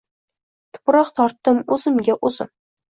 [0.79, 2.55] Tuproq tortdim oʻzimga oʻzim.